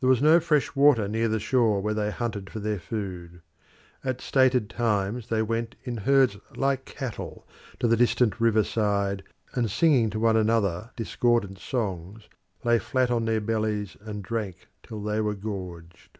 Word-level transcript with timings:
There 0.00 0.08
was 0.08 0.22
no 0.22 0.40
fresh 0.40 0.74
water 0.74 1.06
near 1.08 1.28
the 1.28 1.38
shore 1.38 1.82
where 1.82 1.92
they 1.92 2.10
hunted 2.10 2.48
for 2.48 2.58
their 2.58 2.78
food. 2.78 3.42
At 4.02 4.22
stated 4.22 4.70
times 4.70 5.28
they 5.28 5.42
went 5.42 5.74
in 5.84 5.98
herds 5.98 6.38
like 6.56 6.86
cattle 6.86 7.46
to 7.78 7.86
the 7.86 7.94
distant 7.94 8.40
river 8.40 8.64
side, 8.64 9.24
and 9.52 9.70
singing 9.70 10.08
to 10.08 10.18
one 10.20 10.38
another 10.38 10.92
discordant 10.96 11.58
songs, 11.58 12.30
lay 12.64 12.78
flat 12.78 13.10
on 13.10 13.26
their 13.26 13.42
bellies 13.42 13.94
and 14.00 14.24
drank 14.24 14.68
till 14.82 15.02
they 15.02 15.20
were 15.20 15.34
gorged. 15.34 16.18